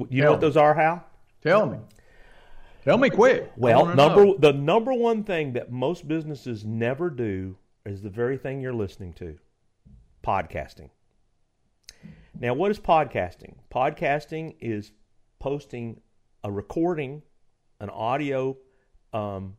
You 0.09 0.23
know 0.23 0.33
what 0.33 0.41
me. 0.41 0.47
those 0.47 0.57
are, 0.57 0.75
Hal? 0.75 1.05
Tell 1.43 1.67
me. 1.67 1.79
Tell 2.85 2.97
me 2.97 3.11
quick. 3.11 3.53
Well, 3.57 3.95
number 3.95 4.25
know. 4.25 4.37
the 4.39 4.53
number 4.53 4.95
one 4.95 5.25
thing 5.25 5.53
that 5.55 5.71
most 5.71 6.09
businesses 6.09 6.65
never 6.65 7.11
do 7.11 7.57
is 7.85 8.03
the 8.03 8.11
very 8.11 8.39
thing 8.39 8.61
you're 8.61 8.73
listening 8.73 9.13
to, 9.15 9.39
podcasting. 10.25 10.91
Now, 12.41 12.55
what 12.55 12.71
is 12.71 12.79
podcasting? 12.79 13.57
Podcasting 13.71 14.55
is 14.61 14.93
posting 15.41 16.01
a 16.43 16.51
recording, 16.51 17.21
an 17.81 17.91
audio 17.91 18.57
um, 19.13 19.59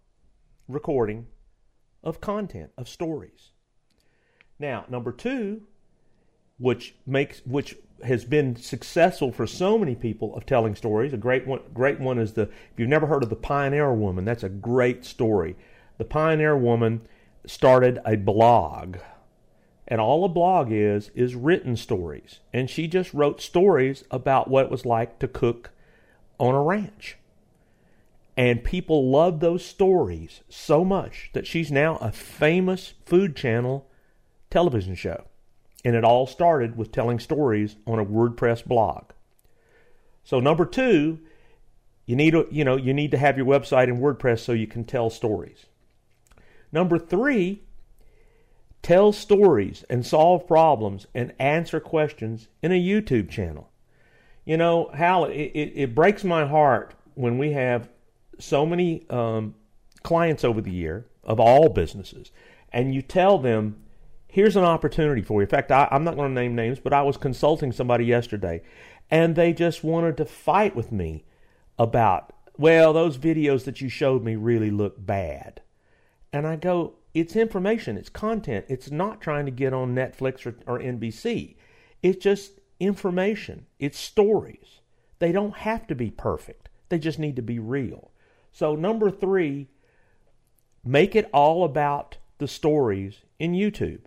recording 0.68 1.28
of 2.04 2.20
content 2.20 2.72
of 2.80 2.90
stories. 2.90 3.52
Now, 4.58 4.86
number 4.90 5.12
two, 5.12 5.62
which 6.58 6.96
makes 7.06 7.46
which 7.46 7.78
has 8.04 8.26
been 8.26 8.56
successful 8.56 9.32
for 9.32 9.46
so 9.46 9.78
many 9.78 9.94
people 9.94 10.36
of 10.36 10.48
telling 10.48 10.74
stories. 10.74 11.14
A 11.14 11.18
great 11.18 11.46
one, 11.46 11.62
great 11.76 12.00
one 12.00 12.18
is 12.18 12.34
the 12.34 12.44
if 12.44 12.80
you've 12.80 12.90
never 12.90 13.06
heard 13.06 13.22
of 13.22 13.30
the 13.30 13.36
Pioneer 13.36 13.94
Woman, 13.94 14.26
that's 14.26 14.44
a 14.44 14.50
great 14.50 15.06
story. 15.06 15.56
The 16.00 16.06
Pioneer 16.06 16.58
Woman 16.58 17.02
started 17.46 18.00
a 18.08 18.16
blog, 18.16 18.98
and 19.92 20.00
all 20.00 20.24
a 20.24 20.30
blog 20.30 20.72
is 20.72 21.12
is 21.16 21.36
written 21.36 21.76
stories, 21.76 22.40
and 22.54 22.70
she 22.70 22.88
just 22.88 23.14
wrote 23.14 23.42
stories 23.42 24.06
about 24.10 24.50
what 24.50 24.66
it 24.66 24.72
was 24.72 24.86
like 24.86 25.20
to 25.20 25.28
cook 25.28 25.72
on 26.40 26.56
a 26.56 26.62
ranch. 26.62 27.18
And 28.38 28.64
people 28.64 29.12
love 29.12 29.42
those 29.42 29.66
stories 29.66 30.42
so 30.48 30.86
much 30.86 31.30
that 31.34 31.46
she's 31.46 31.70
now 31.70 31.98
a 31.98 32.14
famous 32.14 32.94
Food 33.06 33.36
Channel 33.36 33.86
television 34.50 34.96
show. 34.96 35.26
And 35.84 35.94
it 35.94 36.06
all 36.06 36.26
started 36.26 36.78
with 36.78 36.94
telling 36.94 37.20
stories 37.20 37.76
on 37.86 38.00
a 38.00 38.06
WordPress 38.06 38.66
blog. 38.66 39.12
So 40.24 40.40
number 40.40 40.66
two, 40.66 41.20
you 42.06 42.16
need 42.16 42.34
a, 42.34 42.46
you 42.50 42.64
know 42.64 42.78
you 42.78 42.94
need 42.94 43.12
to 43.12 43.18
have 43.18 43.36
your 43.36 43.46
website 43.46 43.90
in 43.90 44.00
WordPress 44.00 44.40
so 44.40 44.54
you 44.54 44.68
can 44.68 44.86
tell 44.86 45.10
stories. 45.10 45.66
Number 46.72 46.98
three, 46.98 47.64
tell 48.82 49.12
stories 49.12 49.84
and 49.90 50.06
solve 50.06 50.48
problems 50.48 51.08
and 51.14 51.34
answer 51.40 51.80
questions 51.80 52.48
in 52.62 52.72
a 52.72 52.82
YouTube 52.82 53.30
channel. 53.30 53.70
You 54.46 54.58
know, 54.58 54.90
Hal, 54.94 55.26
it, 55.26 55.52
it, 55.54 55.74
it 55.76 55.96
breaks 55.96 56.24
my 56.24 56.46
heart 56.46 56.96
when 57.14 57.38
we 57.38 57.52
have 57.52 57.90
so 58.40 58.66
many 58.66 59.08
um, 59.10 59.56
clients 60.02 60.44
over 60.44 60.62
the 60.62 60.72
year 60.72 61.06
of 61.24 61.40
all 61.40 61.70
businesses, 61.70 62.32
and 62.74 62.96
you 62.96 63.02
tell 63.02 63.38
them, 63.38 63.84
here's 64.28 64.56
an 64.56 64.64
opportunity 64.64 65.22
for 65.22 65.42
you. 65.42 65.44
In 65.44 65.50
fact, 65.50 65.72
I, 65.72 65.88
I'm 65.92 66.04
not 66.04 66.16
going 66.16 66.30
to 66.30 66.42
name 66.42 66.56
names, 66.56 66.80
but 66.80 66.94
I 66.94 67.04
was 67.04 67.18
consulting 67.18 67.72
somebody 67.72 68.06
yesterday, 68.06 68.62
and 69.12 69.36
they 69.36 69.54
just 69.54 69.84
wanted 69.84 70.18
to 70.18 70.26
fight 70.26 70.76
with 70.76 70.92
me 70.92 71.24
about, 71.78 72.34
well, 72.58 72.94
those 72.94 73.18
videos 73.18 73.66
that 73.66 73.82
you 73.82 73.90
showed 73.90 74.24
me 74.24 74.36
really 74.36 74.72
look 74.72 74.96
bad. 74.98 75.62
And 76.34 76.48
I 76.48 76.56
go, 76.56 76.94
it's 77.14 77.36
information, 77.36 77.98
it's 77.98 78.10
content. 78.10 78.66
It's 78.70 78.90
not 78.90 79.22
trying 79.22 79.46
to 79.46 79.52
get 79.52 79.74
on 79.74 79.96
Netflix 79.96 80.46
or, 80.46 80.56
or 80.66 80.80
NBC. 80.80 81.56
It's 82.02 82.24
just 82.24 82.60
information, 82.80 83.68
it's 83.80 84.00
stories. 84.00 84.80
They 85.20 85.32
don't 85.32 85.58
have 85.58 85.86
to 85.88 85.96
be 85.96 86.10
perfect, 86.10 86.70
they 86.90 87.00
just 87.00 87.20
need 87.20 87.36
to 87.36 87.42
be 87.42 87.60
real. 87.60 88.12
So, 88.52 88.76
number 88.76 89.12
three, 89.12 89.68
make 90.84 91.16
it 91.16 91.30
all 91.34 91.64
about 91.64 92.18
the 92.38 92.48
stories 92.48 93.20
in 93.40 93.54
YouTube. 93.54 94.02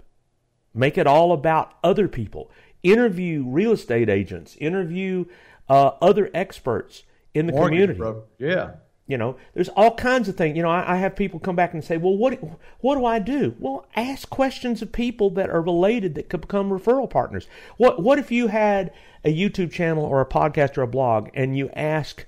Make 0.75 0.99
it 0.99 1.07
all 1.07 1.33
about 1.33 1.75
other 1.85 2.09
people. 2.09 2.51
Interview 2.83 3.45
real 3.47 3.73
estate 3.73 4.11
agents, 4.11 4.57
interview 4.57 5.27
uh, 5.69 5.93
other 6.03 6.31
experts 6.35 7.05
in 7.33 7.47
the 7.47 7.53
Mortgage 7.53 7.71
community. 7.71 7.99
broker. 7.99 8.23
Yeah. 8.39 8.71
You 9.07 9.19
know, 9.19 9.37
there's 9.53 9.69
all 9.71 9.95
kinds 9.95 10.31
of 10.31 10.37
things. 10.37 10.57
You 10.57 10.63
know, 10.63 10.71
I, 10.71 10.95
I, 10.95 10.97
have 10.97 11.15
people 11.15 11.39
come 11.39 11.57
back 11.57 11.75
and 11.75 11.85
say, 11.85 11.99
"Well, 11.99 12.17
what 12.17 12.39
what 12.81 12.95
do 12.97 13.05
I 13.05 13.19
do?" 13.19 13.55
Well, 13.59 13.87
ask 13.95 14.31
questions 14.31 14.81
of 14.81 14.93
people 14.93 15.29
that 15.31 15.51
are 15.51 15.61
related 15.61 16.15
that 16.15 16.31
could 16.31 16.41
become 16.41 16.71
referral 16.71 17.11
partners. 17.11 17.47
What 17.77 18.03
what 18.03 18.19
if 18.19 18.33
you 18.33 18.47
had 18.47 18.93
a 19.23 19.29
YouTube 19.29 19.71
channel 19.71 20.05
or 20.05 20.23
a 20.23 20.27
podcast 20.27 20.79
or 20.79 20.83
a 20.83 20.87
blog, 20.87 21.29
and 21.35 21.57
you 21.57 21.69
ask 21.75 22.25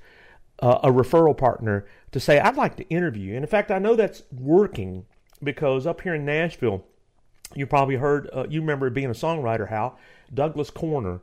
uh, 0.61 0.81
a 0.83 0.91
referral 0.91 1.37
partner 1.37 1.87
to 2.13 2.21
say, 2.21 2.39
"I'd 2.39 2.57
like 2.57 2.77
to 2.77 2.89
interview," 2.91 3.35
and 3.35 3.43
in 3.43 3.51
fact, 3.51 3.71
I 3.71 3.79
know 3.79 3.97
that's 3.97 4.25
working 4.31 5.07
because 5.43 5.87
up 5.87 6.03
here 6.03 6.15
in 6.15 6.27
Nashville, 6.27 6.85
you 7.55 7.67
probably 7.67 7.97
heard, 7.97 8.29
uh, 8.33 8.47
you 8.49 8.61
remember 8.61 8.91
being 8.91 9.09
a 9.09 9.11
songwriter, 9.11 9.69
how 9.69 9.97
Douglas 10.33 10.71
Corner 10.71 11.21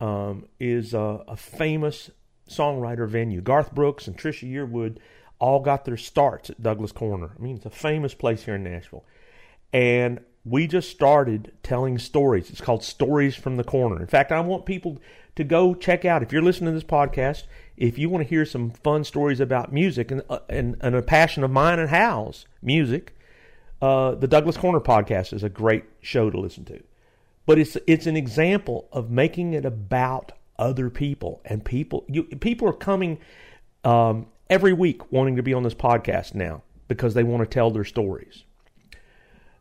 um, 0.00 0.46
is 0.58 0.94
a, 0.94 1.24
a 1.28 1.36
famous 1.36 2.10
songwriter 2.48 3.08
venue. 3.08 3.40
Garth 3.40 3.74
Brooks 3.74 4.06
and 4.06 4.16
Trisha 4.16 4.50
Yearwood 4.50 4.98
all 5.38 5.60
got 5.60 5.84
their 5.84 5.96
starts 5.96 6.50
at 6.50 6.62
Douglas 6.62 6.92
Corner. 6.92 7.30
I 7.38 7.42
mean, 7.42 7.56
it's 7.56 7.66
a 7.66 7.70
famous 7.70 8.14
place 8.14 8.44
here 8.44 8.54
in 8.54 8.64
Nashville. 8.64 9.04
And 9.72 10.20
we 10.44 10.66
just 10.66 10.90
started 10.90 11.52
telling 11.62 11.98
stories. 11.98 12.50
It's 12.50 12.60
called 12.60 12.84
Stories 12.84 13.34
from 13.34 13.56
the 13.56 13.64
Corner. 13.64 14.00
In 14.00 14.06
fact, 14.06 14.32
I 14.32 14.40
want 14.40 14.64
people 14.64 14.98
to 15.34 15.44
go 15.44 15.74
check 15.74 16.04
out, 16.04 16.22
if 16.22 16.32
you're 16.32 16.42
listening 16.42 16.72
to 16.72 16.74
this 16.74 16.88
podcast, 16.88 17.44
if 17.76 17.98
you 17.98 18.08
want 18.08 18.24
to 18.24 18.28
hear 18.28 18.46
some 18.46 18.70
fun 18.70 19.04
stories 19.04 19.40
about 19.40 19.72
music 19.72 20.10
and, 20.10 20.22
uh, 20.30 20.38
and, 20.48 20.76
and 20.80 20.94
a 20.94 21.02
passion 21.02 21.44
of 21.44 21.50
mine 21.50 21.78
and 21.78 21.90
Hal's, 21.90 22.46
music, 22.62 23.14
uh, 23.82 24.14
the 24.14 24.28
Douglas 24.28 24.56
Corner 24.56 24.80
podcast 24.80 25.32
is 25.32 25.42
a 25.42 25.50
great 25.50 25.84
show 26.00 26.30
to 26.30 26.40
listen 26.40 26.64
to. 26.66 26.82
But 27.44 27.58
it's 27.58 27.76
it's 27.86 28.06
an 28.06 28.16
example 28.16 28.88
of 28.92 29.10
making 29.10 29.52
it 29.52 29.64
about 29.64 30.32
other 30.58 30.90
people 30.90 31.40
and 31.44 31.64
people. 31.64 32.04
You, 32.08 32.24
people 32.24 32.68
are 32.68 32.72
coming 32.72 33.18
um, 33.84 34.26
every 34.48 34.72
week 34.72 35.12
wanting 35.12 35.36
to 35.36 35.42
be 35.42 35.54
on 35.54 35.62
this 35.62 35.74
podcast 35.74 36.34
now 36.34 36.62
because 36.88 37.14
they 37.14 37.22
want 37.22 37.42
to 37.42 37.52
tell 37.52 37.70
their 37.70 37.84
stories. 37.84 38.44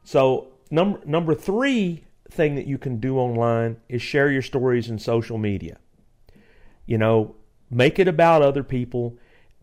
So 0.03 0.49
number 0.69 1.01
number 1.05 1.33
three 1.35 2.03
thing 2.29 2.55
that 2.55 2.67
you 2.67 2.77
can 2.77 2.99
do 2.99 3.17
online 3.17 3.77
is 3.89 4.01
share 4.01 4.31
your 4.31 4.41
stories 4.41 4.89
in 4.89 4.99
social 4.99 5.37
media. 5.37 5.77
You 6.85 6.97
know, 6.97 7.35
make 7.69 7.99
it 7.99 8.07
about 8.07 8.41
other 8.41 8.63
people 8.63 9.17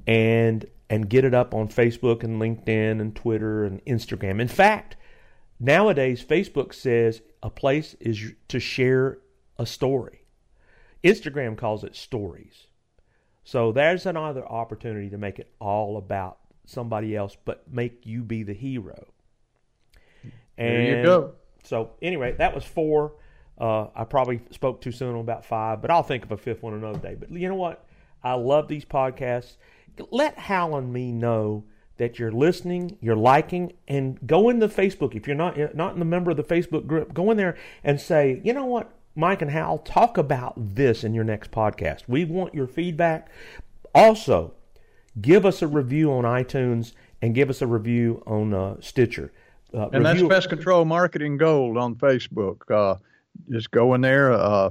and 0.07 0.67
and 0.91 1.09
get 1.09 1.25
it 1.25 1.33
up 1.33 1.55
on 1.55 1.69
Facebook 1.69 2.23
and 2.23 2.41
LinkedIn 2.41 3.01
and 3.01 3.15
Twitter 3.15 3.65
and 3.65 3.83
Instagram. 3.87 4.41
In 4.41 4.49
fact, 4.49 4.97
nowadays 5.59 6.23
Facebook 6.23 6.75
says 6.75 7.23
a 7.43 7.49
place 7.51 7.95
is 8.01 8.33
to 8.49 8.61
share 8.61 9.19
a 9.59 9.65
story. 9.65 10.22
Instagram 11.05 11.57
calls 11.57 11.85
it 11.85 11.97
stories. 11.97 12.67
So 13.45 13.73
there's 13.73 14.07
another 14.07 14.47
opportunity 14.47 15.11
to 15.11 15.19
make 15.19 15.39
it 15.39 15.53
all 15.59 15.97
about 15.97 16.39
somebody 16.65 17.17
else, 17.17 17.37
but 17.45 17.65
make 17.71 18.07
you 18.07 18.23
be 18.23 18.43
the 18.43 18.53
hero. 18.53 19.09
And 20.57 20.69
there 20.69 20.99
you 20.99 21.03
go. 21.03 21.33
So 21.65 21.91
anyway, 22.01 22.33
that 22.39 22.55
was 22.55 22.65
four. 22.65 23.15
Uh, 23.59 23.89
I 23.95 24.05
probably 24.05 24.43
spoke 24.51 24.81
too 24.81 24.93
soon 24.93 25.15
on 25.15 25.21
about 25.21 25.45
five, 25.45 25.83
but 25.83 25.91
I'll 25.91 26.03
think 26.03 26.25
of 26.25 26.33
a 26.33 26.37
fifth 26.37 26.63
one 26.63 26.75
another 26.75 26.99
day. 26.99 27.17
But 27.19 27.31
you 27.33 27.49
know 27.49 27.55
what? 27.55 27.85
I 28.23 28.35
love 28.35 28.69
these 28.69 28.85
podcasts. 28.85 29.57
Let 30.11 30.39
Hal 30.39 30.77
and 30.77 30.93
me 30.93 31.13
know 31.13 31.65
that 31.99 32.19
you're 32.19 32.33
listening, 32.33 32.97
you're 33.01 33.17
liking, 33.17 33.73
and 33.87 34.19
go 34.27 34.49
in 34.49 34.59
the 34.59 34.69
Facebook. 34.69 35.15
If 35.15 35.27
you're 35.27 35.37
not 35.37 35.57
not 35.75 35.93
in 35.93 35.99
the 35.99 36.05
member 36.05 36.31
of 36.31 36.37
the 36.37 36.43
Facebook 36.43 36.87
group, 36.87 37.13
go 37.13 37.31
in 37.31 37.37
there 37.37 37.57
and 37.85 38.01
say, 38.01 38.41
you 38.43 38.53
know 38.53 38.65
what, 38.65 38.93
Mike 39.15 39.43
and 39.43 39.51
Hal, 39.51 39.79
talk 39.79 40.17
about 40.17 40.55
this 40.57 41.05
in 41.05 41.15
your 41.15 41.25
next 41.25 41.51
podcast. 41.51 42.03
We 42.09 42.25
want 42.25 42.55
your 42.55 42.67
feedback. 42.67 43.29
Also, 43.95 44.55
give 45.21 45.45
us 45.45 45.61
a 45.61 45.67
review 45.67 46.13
on 46.13 46.25
iTunes 46.25 46.93
and 47.21 47.35
give 47.35 47.51
us 47.51 47.61
a 47.61 47.67
review 47.67 48.23
on 48.27 48.55
uh, 48.55 48.77
Stitcher. 48.81 49.33
Uh, 49.75 49.89
and 49.93 50.05
review- 50.05 50.29
that's 50.29 50.35
Pest 50.35 50.49
Control 50.49 50.85
Marketing 50.85 51.37
Gold 51.37 51.77
on 51.77 51.95
Facebook. 51.95 52.71
Uh, 52.71 52.99
just 53.51 53.71
go 53.71 53.95
in 53.95 54.01
there, 54.01 54.33
uh, 54.33 54.71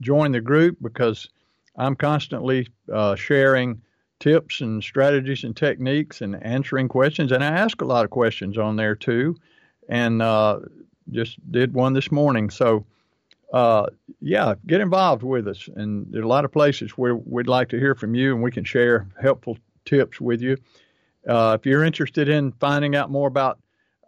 join 0.00 0.32
the 0.32 0.40
group 0.40 0.76
because 0.82 1.28
I'm 1.76 1.96
constantly 1.96 2.68
uh, 2.92 3.14
sharing 3.14 3.80
tips 4.20 4.60
and 4.60 4.82
strategies 4.82 5.42
and 5.42 5.56
techniques 5.56 6.20
and 6.20 6.40
answering 6.44 6.88
questions. 6.88 7.32
And 7.32 7.42
I 7.42 7.48
ask 7.48 7.80
a 7.80 7.84
lot 7.84 8.04
of 8.04 8.10
questions 8.10 8.58
on 8.58 8.76
there 8.76 8.94
too, 8.94 9.36
and 9.88 10.22
uh, 10.22 10.60
just 11.10 11.38
did 11.50 11.74
one 11.74 11.92
this 11.92 12.12
morning. 12.12 12.50
So, 12.50 12.84
uh, 13.52 13.86
yeah, 14.20 14.54
get 14.66 14.80
involved 14.80 15.22
with 15.22 15.46
us. 15.46 15.68
And 15.76 16.06
there 16.10 16.22
are 16.22 16.24
a 16.24 16.28
lot 16.28 16.44
of 16.44 16.52
places 16.52 16.92
where 16.92 17.16
we'd 17.16 17.48
like 17.48 17.68
to 17.70 17.78
hear 17.78 17.94
from 17.94 18.14
you, 18.14 18.34
and 18.34 18.42
we 18.42 18.50
can 18.50 18.64
share 18.64 19.06
helpful 19.20 19.58
tips 19.84 20.20
with 20.20 20.40
you. 20.40 20.56
Uh, 21.28 21.56
if 21.58 21.66
you're 21.66 21.84
interested 21.84 22.28
in 22.28 22.52
finding 22.52 22.96
out 22.96 23.10
more 23.10 23.28
about 23.28 23.58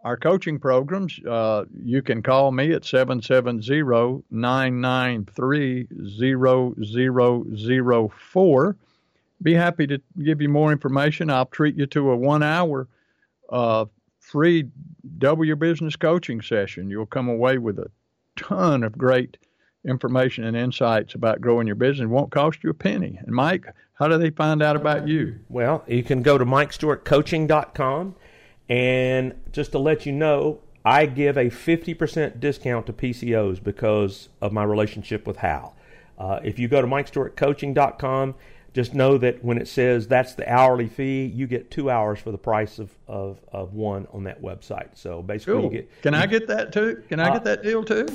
our 0.03 0.17
coaching 0.17 0.59
programs, 0.59 1.19
uh, 1.25 1.65
you 1.83 2.01
can 2.01 2.21
call 2.21 2.51
me 2.51 2.71
at 2.73 2.85
770 2.85 4.23
993 4.29 5.87
0004 8.09 8.77
be 9.41 9.53
happy 9.53 9.87
to 9.87 10.01
give 10.23 10.41
you 10.41 10.49
more 10.49 10.71
information. 10.71 11.29
I'll 11.29 11.45
treat 11.45 11.75
you 11.75 11.85
to 11.87 12.11
a 12.11 12.17
one 12.17 12.43
hour 12.43 12.87
uh, 13.49 13.85
free 14.19 14.65
double 15.17 15.45
your 15.45 15.55
business 15.55 15.95
coaching 15.95 16.41
session. 16.41 16.89
You'll 16.89 17.05
come 17.05 17.29
away 17.29 17.57
with 17.57 17.77
a 17.79 17.89
ton 18.35 18.83
of 18.83 18.97
great 18.97 19.37
information 19.87 20.43
and 20.43 20.57
insights 20.57 21.13
about 21.13 21.41
growing 21.41 21.67
your 21.67 21.75
business. 21.75 22.05
It 22.05 22.09
won't 22.09 22.31
cost 22.31 22.63
you 22.63 22.69
a 22.69 22.73
penny. 22.73 23.19
And 23.21 23.35
Mike, 23.35 23.67
how 23.93 24.07
do 24.07 24.17
they 24.17 24.29
find 24.29 24.61
out 24.61 24.75
about 24.75 25.07
you? 25.07 25.39
Well, 25.49 25.83
you 25.87 26.03
can 26.03 26.21
go 26.21 26.37
to 26.37 26.45
MikeStewartCoaching.com. 26.45 28.15
And 28.67 29.35
just 29.51 29.71
to 29.73 29.79
let 29.79 30.05
you 30.05 30.11
know, 30.11 30.59
I 30.83 31.05
give 31.05 31.37
a 31.37 31.45
50% 31.45 32.39
discount 32.39 32.87
to 32.87 32.93
PCOs 32.93 33.63
because 33.63 34.29
of 34.41 34.51
my 34.51 34.63
relationship 34.63 35.27
with 35.27 35.37
Hal. 35.37 35.75
Uh, 36.17 36.39
if 36.43 36.57
you 36.57 36.67
go 36.67 36.81
to 36.81 36.87
MikeStewartCoaching.com, 36.87 38.35
just 38.75 38.93
know 38.93 39.17
that 39.17 39.41
when 39.41 39.57
it 39.57 39.69
says 39.69 40.05
that's 40.05 40.35
the 40.35 40.51
hourly 40.51 40.89
fee, 40.89 41.31
you 41.33 41.47
get 41.47 41.71
two 41.71 41.89
hours 41.89 42.19
for 42.19 42.31
the 42.31 42.37
price 42.37 42.77
of, 42.77 42.91
of, 43.07 43.39
of 43.53 43.73
one 43.73 44.05
on 44.11 44.25
that 44.25 44.41
website. 44.41 44.89
So 44.95 45.21
basically, 45.21 45.53
cool. 45.53 45.63
you 45.63 45.69
get. 45.69 46.01
Can 46.01 46.13
you, 46.13 46.19
I 46.19 46.25
get 46.25 46.45
that 46.47 46.73
too? 46.73 47.01
Can 47.07 47.21
I 47.21 47.29
uh, 47.29 47.35
get 47.35 47.45
that 47.45 47.63
deal 47.63 47.85
too? 47.85 48.05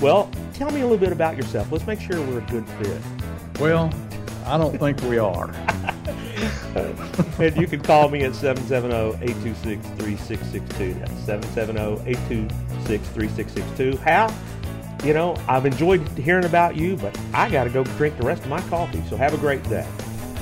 Well, 0.00 0.28
tell 0.54 0.72
me 0.72 0.80
a 0.80 0.82
little 0.82 0.98
bit 0.98 1.12
about 1.12 1.36
yourself. 1.36 1.70
Let's 1.70 1.86
make 1.86 2.00
sure 2.00 2.20
we're 2.26 2.38
a 2.38 2.50
good 2.50 2.68
fit. 2.68 3.00
Well, 3.60 3.94
I 4.44 4.58
don't 4.58 4.76
think 4.76 5.00
we 5.02 5.18
are. 5.18 5.50
and 7.38 7.56
you 7.56 7.68
can 7.68 7.80
call 7.80 8.08
me 8.08 8.24
at 8.24 8.32
770-826-3662. 8.32 11.26
That's 11.26 11.44
770-826-3662. 11.54 14.00
Hal? 14.00 14.34
You 15.04 15.14
know, 15.14 15.36
I've 15.48 15.66
enjoyed 15.66 16.06
hearing 16.18 16.44
about 16.44 16.76
you, 16.76 16.96
but 16.96 17.18
I 17.34 17.50
got 17.50 17.64
to 17.64 17.70
go 17.70 17.84
drink 17.84 18.16
the 18.16 18.24
rest 18.24 18.42
of 18.42 18.48
my 18.48 18.60
coffee. 18.62 19.02
So 19.08 19.16
have 19.16 19.34
a 19.34 19.38
great 19.38 19.62
day. 19.64 19.86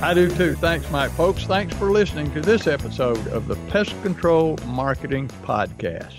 I 0.02 0.14
do 0.14 0.28
too. 0.34 0.54
Thanks, 0.54 0.90
Mike. 0.90 1.10
Folks, 1.12 1.44
thanks 1.44 1.74
for 1.76 1.90
listening 1.90 2.32
to 2.32 2.40
this 2.40 2.66
episode 2.66 3.26
of 3.28 3.48
the 3.48 3.56
Pest 3.68 4.00
Control 4.02 4.58
Marketing 4.66 5.28
Podcast. 5.42 6.16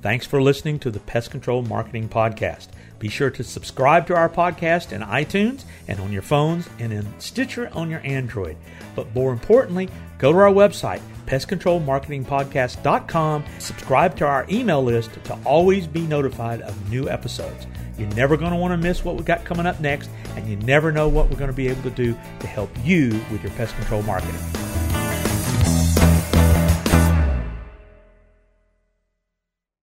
Thanks 0.00 0.26
for 0.26 0.40
listening 0.40 0.78
to 0.80 0.90
the 0.90 1.00
Pest 1.00 1.32
Control 1.32 1.62
Marketing 1.62 2.08
Podcast. 2.08 2.68
Be 3.00 3.08
sure 3.08 3.30
to 3.30 3.42
subscribe 3.42 4.06
to 4.06 4.16
our 4.16 4.28
podcast 4.28 4.92
in 4.92 5.02
iTunes 5.02 5.64
and 5.88 5.98
on 5.98 6.12
your 6.12 6.22
phones 6.22 6.68
and 6.78 6.92
in 6.92 7.06
Stitcher 7.20 7.68
on 7.72 7.90
your 7.90 8.00
Android. 8.04 8.56
But 8.94 9.12
more 9.14 9.32
importantly, 9.32 9.88
go 10.18 10.32
to 10.32 10.38
our 10.38 10.52
website, 10.52 11.00
pestcontrolmarketingpodcast.com. 11.28 13.44
Subscribe 13.58 14.16
to 14.16 14.26
our 14.26 14.46
email 14.48 14.82
list 14.82 15.12
to 15.24 15.38
always 15.44 15.86
be 15.86 16.00
notified 16.00 16.62
of 16.62 16.90
new 16.90 17.08
episodes. 17.08 17.66
You're 17.98 18.08
never 18.10 18.36
going 18.36 18.52
to 18.52 18.56
want 18.56 18.72
to 18.72 18.78
miss 18.78 19.04
what 19.04 19.16
we've 19.16 19.24
got 19.24 19.44
coming 19.44 19.66
up 19.66 19.80
next, 19.80 20.08
and 20.36 20.48
you 20.48 20.56
never 20.56 20.90
know 20.90 21.08
what 21.08 21.28
we're 21.28 21.36
going 21.36 21.50
to 21.50 21.56
be 21.56 21.68
able 21.68 21.82
to 21.82 21.90
do 21.90 22.16
to 22.40 22.46
help 22.46 22.70
you 22.82 23.20
with 23.30 23.42
your 23.42 23.52
pest 23.52 23.76
control 23.76 24.02
marketing. 24.02 24.97